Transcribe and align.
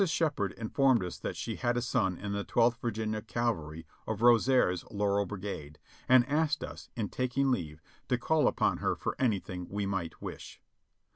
Sheppard 0.03 0.53
informed 0.53 1.03
us 1.03 1.19
that 1.19 1.35
she 1.35 1.57
had 1.57 1.77
a 1.77 1.81
son 1.83 2.17
in 2.17 2.31
the 2.31 2.43
Twelfth 2.43 2.81
A^irginia 2.81 3.27
Cavalry 3.27 3.85
of 4.07 4.23
Rosser's 4.23 4.83
Laurel 4.89 5.27
Brigade, 5.27 5.77
and 6.09 6.27
asked 6.27 6.63
us, 6.63 6.89
in 6.95 7.09
taking 7.09 7.51
leave, 7.51 7.83
to 8.09 8.17
call 8.17 8.47
upon 8.47 8.77
her 8.79 8.95
for 8.95 9.15
anything 9.19 9.67
we 9.69 9.85
might 9.85 10.19
wish. 10.19 10.59